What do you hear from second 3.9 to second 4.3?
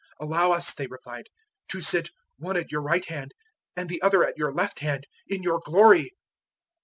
other